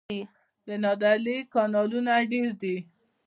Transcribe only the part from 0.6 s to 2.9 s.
د نادعلي کانالونه ډیر دي